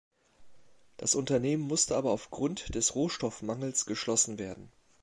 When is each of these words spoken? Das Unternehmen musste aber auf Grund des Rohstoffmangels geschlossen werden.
Das 0.97 1.13
Unternehmen 1.13 1.61
musste 1.61 1.95
aber 1.95 2.09
auf 2.09 2.31
Grund 2.31 2.73
des 2.73 2.95
Rohstoffmangels 2.95 3.85
geschlossen 3.85 4.39
werden. 4.39 4.71